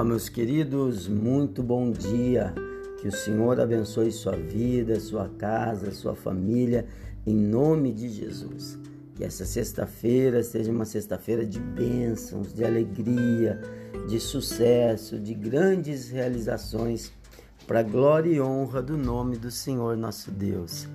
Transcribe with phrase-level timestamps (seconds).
[0.00, 2.54] Olá, meus queridos, muito bom dia.
[3.02, 6.86] Que o Senhor abençoe sua vida, sua casa, sua família,
[7.26, 8.78] em nome de Jesus.
[9.14, 13.60] Que essa sexta-feira seja uma sexta-feira de bênçãos, de alegria,
[14.08, 17.12] de sucesso, de grandes realizações,
[17.66, 20.88] para glória e honra do nome do Senhor nosso Deus.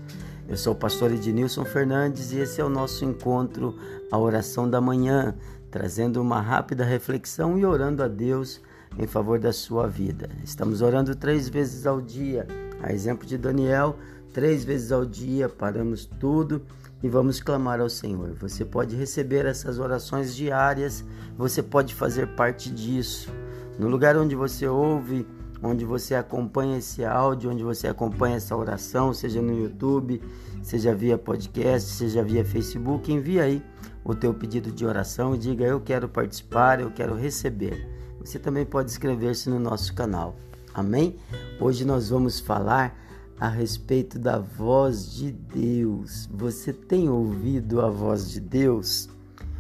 [0.50, 3.78] Eu sou o pastor Ednilson Fernandes e esse é o nosso encontro,
[4.12, 5.36] a oração da manhã,
[5.70, 8.60] trazendo uma rápida reflexão e orando a Deus
[8.98, 10.30] em favor da sua vida.
[10.44, 12.48] Estamos orando três vezes ao dia,
[12.82, 13.98] a exemplo de Daniel,
[14.34, 16.62] três vezes ao dia, paramos tudo
[17.04, 18.34] e vamos clamar ao Senhor.
[18.40, 21.04] Você pode receber essas orações diárias,
[21.38, 23.32] você pode fazer parte disso.
[23.78, 25.28] No lugar onde você ouve,
[25.62, 30.22] onde você acompanha esse áudio, onde você acompanha essa oração, seja no YouTube,
[30.62, 33.64] seja via podcast, seja via Facebook, envia aí
[34.04, 38.66] o teu pedido de oração e diga eu quero participar, eu quero receber você também
[38.66, 40.36] pode inscrever-se no nosso canal.
[40.74, 41.16] Amém?
[41.60, 42.98] Hoje nós vamos falar
[43.40, 46.28] a respeito da voz de Deus.
[46.34, 49.08] Você tem ouvido a voz de Deus?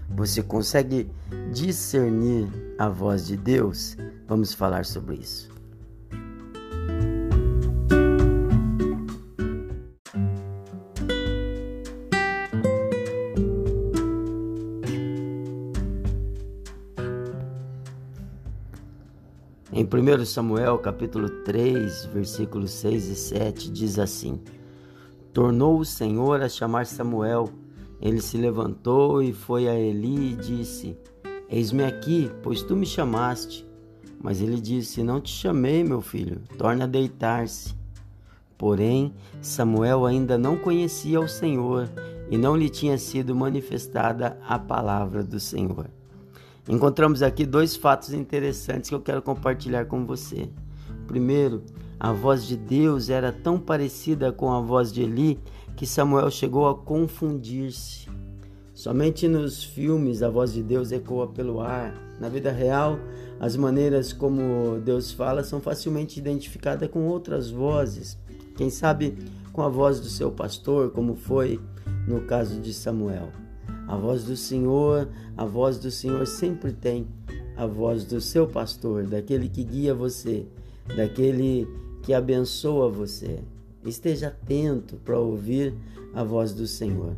[0.09, 1.09] Você consegue
[1.53, 3.95] discernir a voz de Deus?
[4.27, 5.54] Vamos falar sobre isso.
[19.77, 24.39] Em 1 Samuel capítulo 3, versículos 6 e 7 diz assim:
[25.33, 27.49] Tornou o Senhor a chamar Samuel.
[28.01, 30.97] Ele se levantou e foi a Eli e disse:
[31.49, 33.67] Eis-me aqui, pois tu me chamaste.
[34.23, 37.75] Mas ele disse: Não te chamei, meu filho, torna a deitar-se.
[38.57, 41.89] Porém, Samuel ainda não conhecia o Senhor
[42.31, 45.89] e não lhe tinha sido manifestada a palavra do Senhor.
[46.67, 50.49] Encontramos aqui dois fatos interessantes que eu quero compartilhar com você.
[51.07, 51.63] Primeiro,
[51.99, 55.39] a voz de Deus era tão parecida com a voz de Eli
[55.75, 58.09] que Samuel chegou a confundir-se.
[58.73, 61.93] Somente nos filmes a voz de Deus ecoa pelo ar.
[62.19, 62.97] Na vida real,
[63.39, 68.17] as maneiras como Deus fala são facilmente identificadas com outras vozes.
[68.57, 69.17] Quem sabe
[69.53, 71.59] com a voz do seu pastor, como foi
[72.07, 73.44] no caso de Samuel.
[73.87, 75.07] A voz do Senhor,
[75.37, 77.07] a voz do Senhor sempre tem
[77.55, 80.45] a voz do seu pastor, daquele que guia você,
[80.95, 81.67] daquele
[82.01, 83.39] que abençoa você.
[83.85, 85.73] Esteja atento para ouvir
[86.13, 87.15] a voz do Senhor.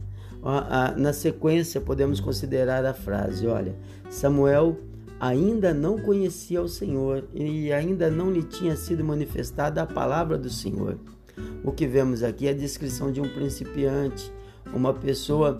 [0.98, 3.76] Na sequência, podemos considerar a frase: olha,
[4.10, 4.78] Samuel
[5.20, 10.50] ainda não conhecia o Senhor e ainda não lhe tinha sido manifestada a palavra do
[10.50, 11.00] Senhor.
[11.64, 14.32] O que vemos aqui é a descrição de um principiante,
[14.74, 15.58] uma pessoa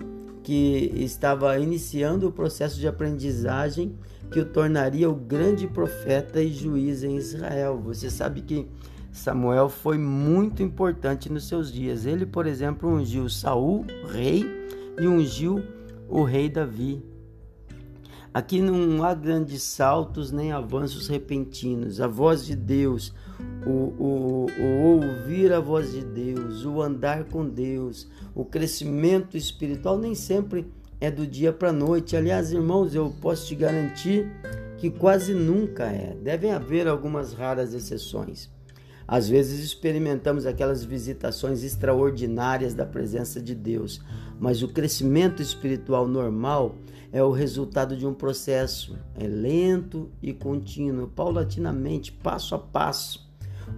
[0.48, 3.94] que estava iniciando o processo de aprendizagem
[4.30, 7.78] que o tornaria o grande profeta e juiz em Israel.
[7.84, 8.66] Você sabe que
[9.12, 12.06] Samuel foi muito importante nos seus dias.
[12.06, 14.42] Ele, por exemplo, ungiu Saul, rei,
[14.98, 15.62] e ungiu
[16.08, 17.04] o rei Davi.
[18.38, 22.00] Aqui não há grandes saltos nem avanços repentinos.
[22.00, 23.12] A voz de Deus,
[23.66, 29.98] o, o, o, ouvir a voz de Deus, o andar com Deus, o crescimento espiritual
[29.98, 32.16] nem sempre é do dia para a noite.
[32.16, 34.30] Aliás, irmãos, eu posso te garantir
[34.76, 36.14] que quase nunca é.
[36.22, 38.48] Devem haver algumas raras exceções.
[39.10, 44.02] Às vezes experimentamos aquelas visitações extraordinárias da presença de Deus,
[44.38, 46.76] mas o crescimento espiritual normal
[47.10, 53.26] é o resultado de um processo, é lento e contínuo, paulatinamente, passo a passo.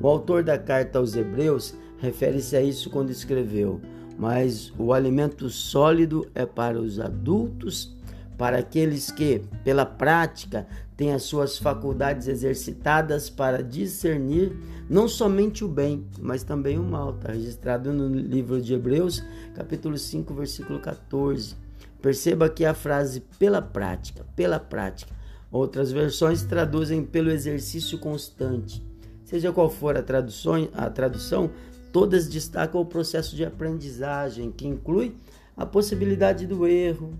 [0.00, 3.80] O autor da carta aos Hebreus refere-se a isso quando escreveu:
[4.18, 7.96] Mas o alimento sólido é para os adultos,
[8.40, 14.56] para aqueles que, pela prática, têm as suas faculdades exercitadas para discernir
[14.88, 17.10] não somente o bem, mas também o mal.
[17.10, 19.22] Está registrado no livro de Hebreus,
[19.54, 21.54] capítulo 5, versículo 14.
[22.00, 25.14] Perceba que a frase pela prática, pela prática.
[25.52, 28.82] Outras versões traduzem pelo exercício constante.
[29.22, 31.50] Seja qual for a tradução, a tradução,
[31.92, 35.14] todas destacam o processo de aprendizagem, que inclui
[35.54, 37.12] a possibilidade do erro,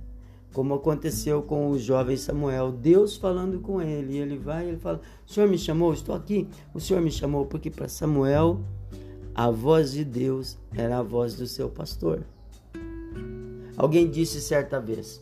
[0.53, 5.01] como aconteceu com o jovem Samuel, Deus falando com ele, e ele vai ele fala:
[5.27, 6.49] "O Senhor me chamou, estou aqui.
[6.75, 8.61] O Senhor me chamou porque para Samuel
[9.35, 12.25] a voz de Deus era a voz do seu pastor.
[13.77, 15.21] Alguém disse certa vez: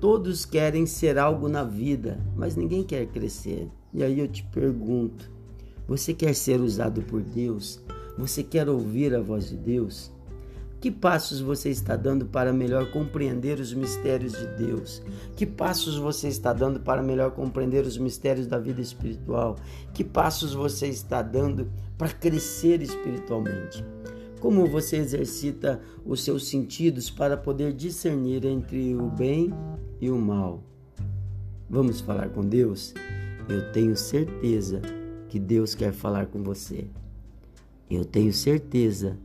[0.00, 3.68] Todos querem ser algo na vida, mas ninguém quer crescer.
[3.92, 5.30] E aí eu te pergunto:
[5.88, 7.80] você quer ser usado por Deus?
[8.18, 10.12] Você quer ouvir a voz de Deus?
[10.86, 15.02] Que passos você está dando para melhor compreender os mistérios de Deus?
[15.34, 19.56] Que passos você está dando para melhor compreender os mistérios da vida espiritual?
[19.92, 21.68] Que passos você está dando
[21.98, 23.84] para crescer espiritualmente?
[24.38, 29.52] Como você exercita os seus sentidos para poder discernir entre o bem
[30.00, 30.62] e o mal?
[31.68, 32.94] Vamos falar com Deus?
[33.48, 34.80] Eu tenho certeza
[35.28, 36.86] que Deus quer falar com você.
[37.90, 39.18] Eu tenho certeza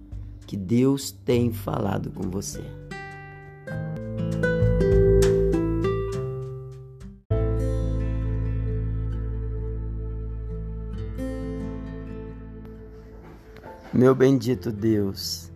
[0.51, 2.61] que Deus tem falado com você.
[13.93, 15.49] Meu bendito Deus,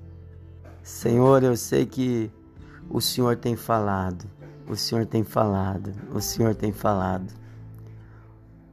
[0.82, 2.32] Senhor, eu sei que
[2.90, 4.24] o Senhor tem falado,
[4.66, 7.34] o Senhor tem falado, o Senhor tem falado.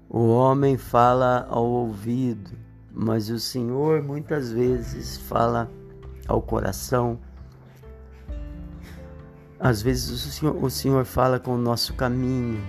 [0.08, 2.52] O homem fala ao ouvido,
[2.92, 5.69] mas o Senhor muitas vezes fala
[6.26, 7.19] ao coração.
[9.58, 12.60] Às vezes o Senhor, o Senhor fala com o nosso caminho.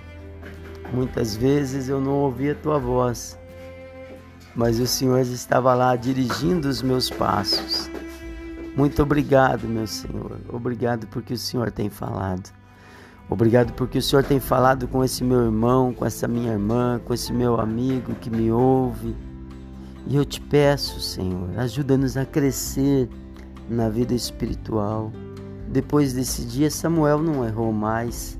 [0.92, 3.38] Muitas vezes eu não ouvi a tua voz,
[4.54, 7.90] mas o Senhor estava lá dirigindo os meus passos.
[8.76, 10.38] Muito obrigado, meu Senhor.
[10.48, 12.52] Obrigado porque o Senhor tem falado.
[13.28, 17.14] Obrigado porque o Senhor tem falado com esse meu irmão, com essa minha irmã, com
[17.14, 19.16] esse meu amigo que me ouve.
[20.06, 23.08] E eu te peço, Senhor, ajuda-nos a crescer
[23.68, 25.12] na vida espiritual.
[25.68, 28.38] Depois desse dia, Samuel não errou mais.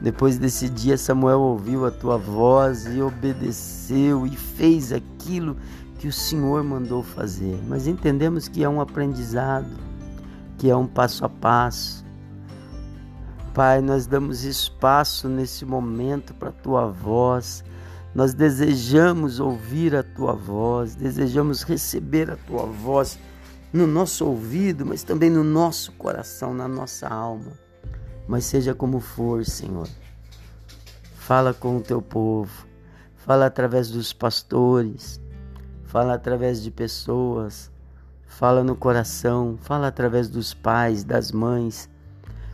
[0.00, 5.56] Depois desse dia, Samuel ouviu a tua voz e obedeceu e fez aquilo
[5.98, 7.58] que o Senhor mandou fazer.
[7.68, 9.70] Mas entendemos que é um aprendizado,
[10.58, 12.04] que é um passo a passo.
[13.54, 17.62] Pai, nós damos espaço nesse momento para a tua voz.
[18.14, 23.18] Nós desejamos ouvir a tua voz, desejamos receber a tua voz
[23.72, 27.52] no nosso ouvido, mas também no nosso coração, na nossa alma.
[28.28, 29.88] Mas seja como for, Senhor.
[31.14, 32.66] Fala com o teu povo,
[33.16, 35.20] fala através dos pastores,
[35.84, 37.70] fala através de pessoas,
[38.26, 41.88] fala no coração, fala através dos pais, das mães.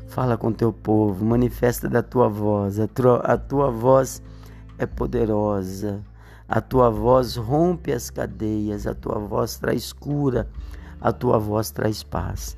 [0.09, 2.81] Fala com teu povo, manifesta da tua voz.
[2.81, 4.23] A tua, a tua voz
[4.79, 6.03] é poderosa.
[6.49, 10.49] A tua voz rompe as cadeias, a tua voz traz cura,
[11.01, 12.57] a tua voz traz paz.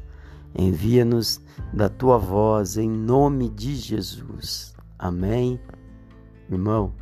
[0.54, 1.40] Envia-nos
[1.72, 4.75] da tua voz em nome de Jesus.
[4.98, 5.60] Amém.
[6.50, 6.92] Irmão,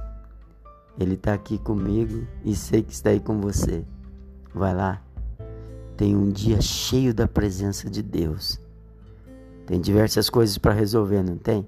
[0.99, 3.85] Ele está aqui comigo e sei que está aí com você.
[4.55, 5.03] Vai lá.
[5.97, 8.61] Tem um dia cheio da presença de Deus.
[9.67, 11.67] Tem diversas coisas para resolver, não tem?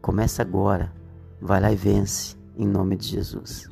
[0.00, 0.92] Começa agora.
[1.40, 3.71] Vai lá e vence, em nome de Jesus.